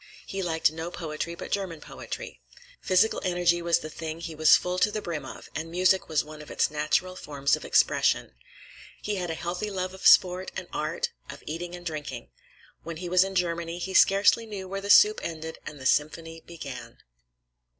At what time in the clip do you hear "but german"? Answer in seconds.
1.35-1.79